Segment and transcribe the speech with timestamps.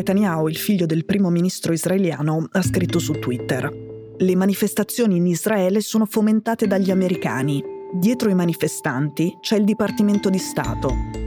[0.00, 3.70] Netanyahu, il figlio del primo ministro israeliano, ha scritto su Twitter:
[4.16, 7.62] Le manifestazioni in Israele sono fomentate dagli americani.
[7.92, 11.19] Dietro i manifestanti c'è il Dipartimento di Stato.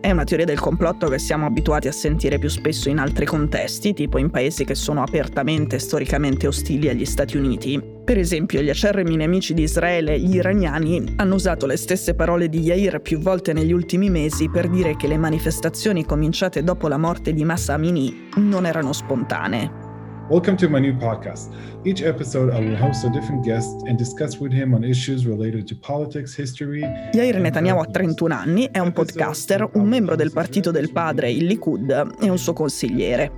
[0.00, 3.94] È una teoria del complotto che siamo abituati a sentire più spesso in altri contesti,
[3.94, 7.82] tipo in paesi che sono apertamente e storicamente ostili agli Stati Uniti.
[8.04, 12.60] Per esempio, gli acerrimi nemici di Israele, gli iraniani, hanno usato le stesse parole di
[12.60, 17.32] Yair più volte negli ultimi mesi per dire che le manifestazioni cominciate dopo la morte
[17.32, 19.87] di Massa Amini non erano spontanee.
[20.30, 21.54] Welcome to my new podcast.
[21.86, 25.66] Each episode, I will host a different guest and discuss with him on issues related
[25.68, 26.82] to politics, history.
[27.14, 31.46] Yair Netanyahu ha 31 anni, è un podcaster, un membro del partito del padre, il
[31.46, 33.32] Likud, e un suo consigliere.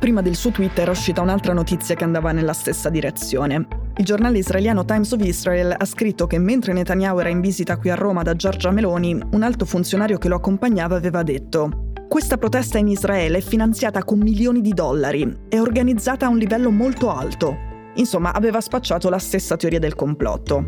[0.00, 3.68] Prima del suo tweet era uscita un'altra notizia che andava nella stessa direzione.
[3.96, 7.90] Il giornale israeliano Times of Israel ha scritto che mentre Netanyahu era in visita qui
[7.90, 11.81] a Roma da Giorgia Meloni, un alto funzionario che lo accompagnava aveva detto
[12.12, 16.70] questa protesta in Israele è finanziata con milioni di dollari, è organizzata a un livello
[16.70, 17.56] molto alto.
[17.94, 20.66] Insomma, aveva spacciato la stessa teoria del complotto.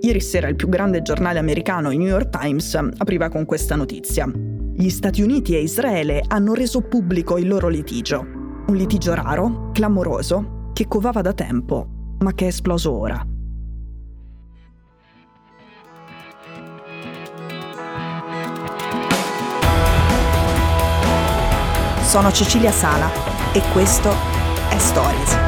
[0.00, 4.26] Ieri sera il più grande giornale americano, il New York Times, apriva con questa notizia.
[4.32, 8.20] Gli Stati Uniti e Israele hanno reso pubblico il loro litigio.
[8.66, 13.22] Un litigio raro, clamoroso, che covava da tempo, ma che è esploso ora.
[22.10, 23.08] Sono Cecilia Sala
[23.52, 24.10] e questo
[24.68, 25.38] è Stories.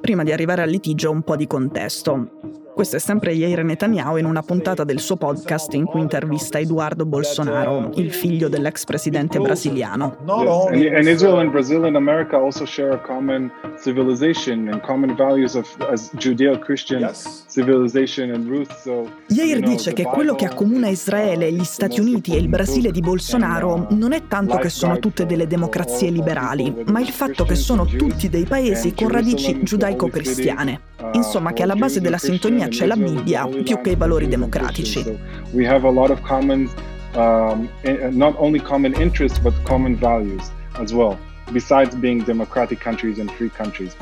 [0.00, 2.61] Prima di arrivare al litigio un po' di contesto.
[2.74, 7.04] Questo è sempre Yair Netanyahu in una puntata del suo podcast in cui intervista Eduardo
[7.04, 10.16] Bolsonaro, il figlio dell'ex presidente brasiliano.
[10.26, 15.68] And, Israel and Brazil and America also share a common civilization and common values of
[16.16, 17.10] Judeo-Christian
[17.46, 18.80] civilization and roots.
[18.82, 23.00] So, Yair dice che quello che accomuna Israele, gli Stati Uniti e il Brasile di
[23.00, 27.84] Bolsonaro non è tanto che sono tutte delle democrazie liberali, ma il fatto che sono
[27.84, 30.80] tutti dei paesi con radici giudaico-cristiane.
[31.12, 35.04] Insomma, che alla base della sintonia c'è la Bibbia più che i valori democratici.
[36.22, 36.70] Common,
[37.14, 41.16] um, eh, not only common interests, but common values as well,
[41.52, 43.94] besides being democratic countries and free countries.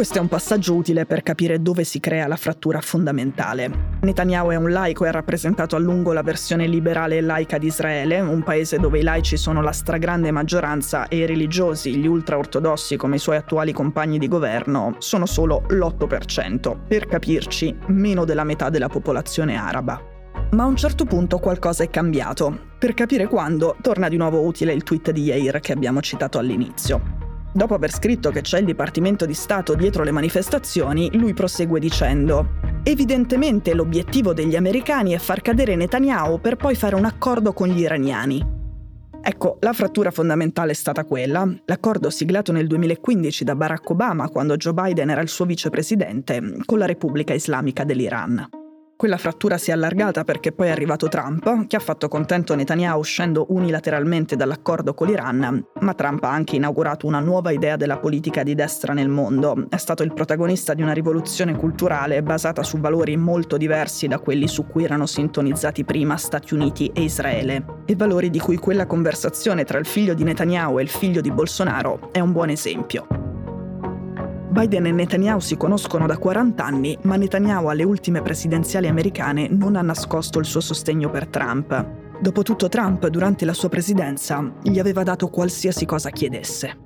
[0.00, 3.98] Questo è un passaggio utile per capire dove si crea la frattura fondamentale.
[4.00, 7.66] Netanyahu è un laico e ha rappresentato a lungo la versione liberale e laica di
[7.66, 12.96] Israele, un paese dove i laici sono la stragrande maggioranza e i religiosi, gli ultraortodossi
[12.96, 16.78] come i suoi attuali compagni di governo, sono solo l'8%.
[16.88, 20.00] Per capirci, meno della metà della popolazione araba.
[20.52, 22.68] Ma a un certo punto qualcosa è cambiato.
[22.78, 27.19] Per capire quando, torna di nuovo utile il tweet di Yair che abbiamo citato all'inizio.
[27.52, 32.58] Dopo aver scritto che c'è il Dipartimento di Stato dietro le manifestazioni, lui prosegue dicendo
[32.84, 37.80] Evidentemente l'obiettivo degli americani è far cadere Netanyahu per poi fare un accordo con gli
[37.80, 38.58] iraniani.
[39.22, 41.46] Ecco, la frattura fondamentale è stata quella.
[41.66, 46.78] L'accordo siglato nel 2015 da Barack Obama quando Joe Biden era il suo vicepresidente con
[46.78, 48.59] la Repubblica Islamica dell'Iran.
[49.00, 52.98] Quella frattura si è allargata perché poi è arrivato Trump, che ha fatto contento Netanyahu
[52.98, 58.42] uscendo unilateralmente dall'accordo con l'Iran, ma Trump ha anche inaugurato una nuova idea della politica
[58.42, 59.68] di destra nel mondo.
[59.70, 64.46] È stato il protagonista di una rivoluzione culturale basata su valori molto diversi da quelli
[64.46, 69.64] su cui erano sintonizzati prima Stati Uniti e Israele, e valori di cui quella conversazione
[69.64, 73.19] tra il figlio di Netanyahu e il figlio di Bolsonaro è un buon esempio.
[74.50, 79.76] Biden e Netanyahu si conoscono da 40 anni, ma Netanyahu alle ultime presidenziali americane non
[79.76, 82.18] ha nascosto il suo sostegno per Trump.
[82.20, 86.78] Dopotutto Trump, durante la sua presidenza, gli aveva dato qualsiasi cosa chiedesse.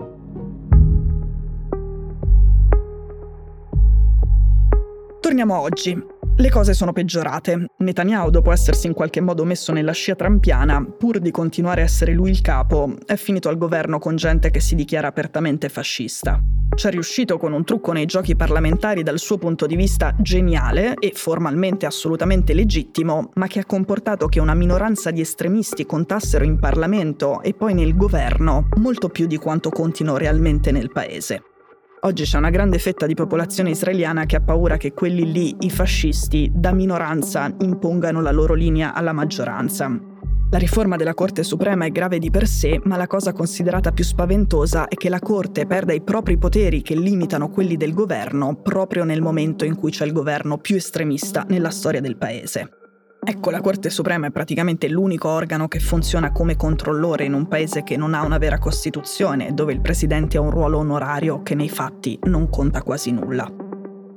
[5.21, 5.99] Torniamo a oggi.
[6.37, 7.69] Le cose sono peggiorate.
[7.79, 12.13] Netanyahu, dopo essersi in qualche modo messo nella scia trampiana, pur di continuare a essere
[12.13, 16.54] lui il capo, è finito al governo con gente che si dichiara apertamente fascista.
[16.75, 20.95] Ci è riuscito con un trucco nei giochi parlamentari dal suo punto di vista geniale
[20.95, 26.59] e formalmente assolutamente legittimo, ma che ha comportato che una minoranza di estremisti contassero in
[26.59, 31.43] Parlamento e poi nel governo molto più di quanto contino realmente nel paese.
[32.01, 35.71] Oggi c'è una grande fetta di popolazione israeliana che ha paura che quelli lì, i
[35.71, 40.13] fascisti, da minoranza impongano la loro linea alla maggioranza.
[40.55, 44.05] La riforma della Corte Suprema è grave di per sé, ma la cosa considerata più
[44.05, 49.03] spaventosa è che la Corte perda i propri poteri che limitano quelli del governo proprio
[49.03, 52.69] nel momento in cui c'è il governo più estremista nella storia del paese.
[53.25, 57.83] Ecco, la Corte Suprema è praticamente l'unico organo che funziona come controllore in un paese
[57.83, 61.69] che non ha una vera Costituzione, dove il Presidente ha un ruolo onorario che nei
[61.69, 63.53] fatti non conta quasi nulla.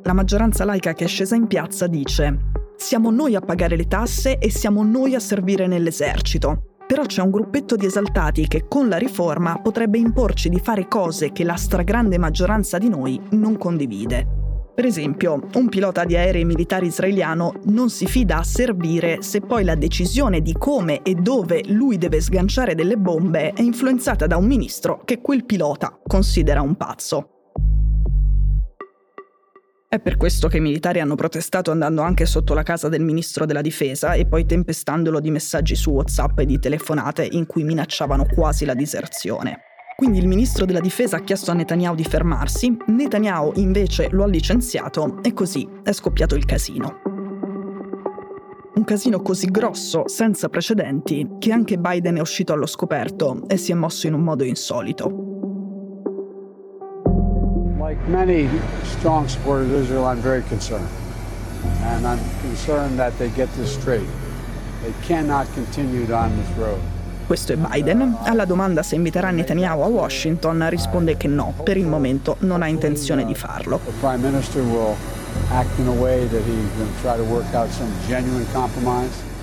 [0.03, 4.37] La maggioranza laica che è scesa in piazza dice siamo noi a pagare le tasse
[4.37, 6.75] e siamo noi a servire nell'esercito.
[6.87, 11.33] Però c'è un gruppetto di esaltati che con la riforma potrebbe imporci di fare cose
[11.33, 14.35] che la stragrande maggioranza di noi non condivide.
[14.73, 19.63] Per esempio, un pilota di aerei militari israeliano non si fida a servire se poi
[19.63, 24.45] la decisione di come e dove lui deve sganciare delle bombe è influenzata da un
[24.45, 27.36] ministro che quel pilota considera un pazzo.
[29.97, 33.47] È per questo che i militari hanno protestato andando anche sotto la casa del ministro
[33.47, 38.27] della difesa e poi tempestandolo di messaggi su WhatsApp e di telefonate in cui minacciavano
[38.27, 39.61] quasi la diserzione.
[39.95, 44.27] Quindi il ministro della difesa ha chiesto a Netanyahu di fermarsi, Netanyahu invece lo ha
[44.27, 47.01] licenziato e così è scoppiato il casino.
[48.75, 53.71] Un casino così grosso, senza precedenti, che anche Biden è uscito allo scoperto e si
[53.71, 55.46] è mosso in un modo insolito.
[58.05, 58.49] Like many
[58.83, 60.87] strong supporters of Israel, I'm very concerned.
[61.83, 64.07] And I'm concerned that they get this straight.
[64.83, 66.79] They cannot continue on this road.
[67.27, 68.15] Questo è Biden.
[68.23, 72.67] Alla domanda se inviterà Netanyahu a Washington risponde che no, per il momento non ha
[72.67, 73.81] intenzione di farlo.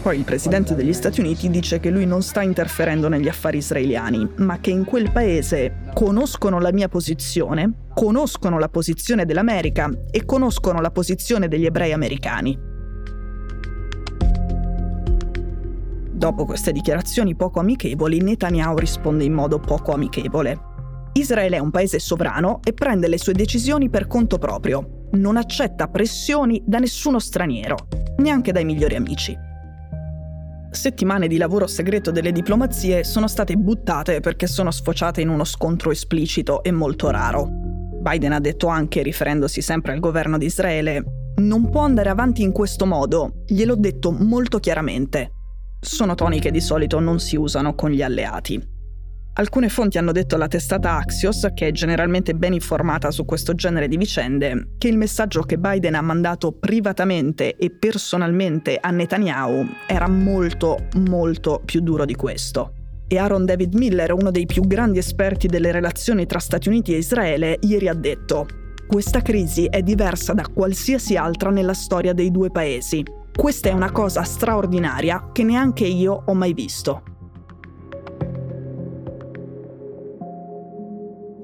[0.04, 4.32] Poi il presidente degli Stati Uniti dice che lui non sta interferendo negli affari israeliani,
[4.36, 10.82] ma che in quel paese conoscono la mia posizione, conoscono la posizione dell'America e conoscono
[10.82, 12.58] la posizione degli ebrei americani.
[16.10, 20.60] Dopo queste dichiarazioni poco amichevoli, Netanyahu risponde in modo poco amichevole.
[21.14, 25.06] Israele è un paese sovrano e prende le sue decisioni per conto proprio.
[25.12, 29.52] Non accetta pressioni da nessuno straniero, neanche dai migliori amici.
[30.74, 35.92] Settimane di lavoro segreto delle diplomazie sono state buttate perché sono sfociate in uno scontro
[35.92, 37.48] esplicito e molto raro.
[37.48, 41.04] Biden ha detto anche, riferendosi sempre al governo di Israele,
[41.36, 45.30] non può andare avanti in questo modo, gliel'ho detto molto chiaramente
[45.84, 48.72] sono toni che di solito non si usano con gli alleati.
[49.36, 53.88] Alcune fonti hanno detto alla testata Axios, che è generalmente ben informata su questo genere
[53.88, 60.06] di vicende, che il messaggio che Biden ha mandato privatamente e personalmente a Netanyahu era
[60.06, 62.74] molto, molto più duro di questo.
[63.08, 66.98] E Aaron David Miller, uno dei più grandi esperti delle relazioni tra Stati Uniti e
[66.98, 68.46] Israele, ieri ha detto
[68.86, 73.02] questa crisi è diversa da qualsiasi altra nella storia dei due paesi.
[73.34, 77.13] Questa è una cosa straordinaria che neanche io ho mai visto.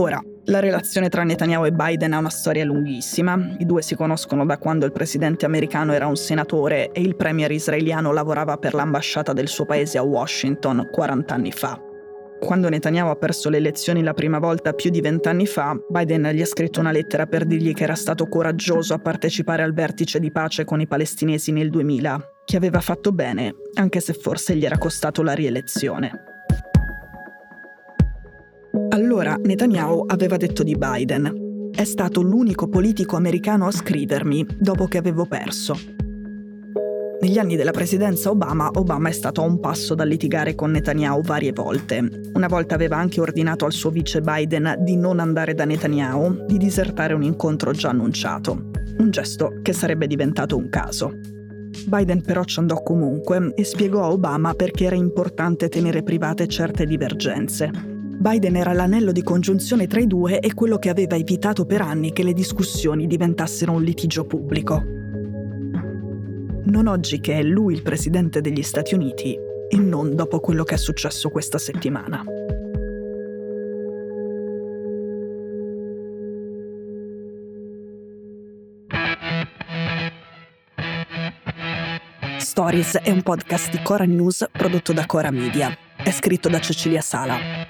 [0.00, 3.56] Ora, la relazione tra Netanyahu e Biden ha una storia lunghissima.
[3.58, 7.50] I due si conoscono da quando il presidente americano era un senatore e il premier
[7.50, 11.78] israeliano lavorava per l'ambasciata del suo paese a Washington 40 anni fa.
[12.40, 16.40] Quando Netanyahu ha perso le elezioni la prima volta più di vent'anni fa, Biden gli
[16.40, 20.32] ha scritto una lettera per dirgli che era stato coraggioso a partecipare al vertice di
[20.32, 24.78] pace con i palestinesi nel 2000, che aveva fatto bene, anche se forse gli era
[24.78, 26.29] costato la rielezione.
[28.92, 34.98] Allora Netanyahu aveva detto di Biden, è stato l'unico politico americano a scrivermi dopo che
[34.98, 35.78] avevo perso.
[37.20, 41.22] Negli anni della presidenza Obama, Obama è stato a un passo dal litigare con Netanyahu
[41.22, 42.30] varie volte.
[42.32, 46.58] Una volta aveva anche ordinato al suo vice Biden di non andare da Netanyahu, di
[46.58, 48.70] disertare un incontro già annunciato.
[48.98, 51.16] Un gesto che sarebbe diventato un caso.
[51.86, 56.84] Biden però ci andò comunque e spiegò a Obama perché era importante tenere private certe
[56.86, 57.98] divergenze.
[58.20, 62.12] Biden era l'anello di congiunzione tra i due e quello che aveva evitato per anni
[62.12, 64.98] che le discussioni diventassero un litigio pubblico
[66.70, 69.36] non oggi che è lui il presidente degli Stati Uniti
[69.68, 72.24] e non dopo quello che è successo questa settimana.
[82.38, 85.76] Stories è un podcast di Cora News prodotto da Cora Media.
[85.96, 87.69] È scritto da Cecilia Sala.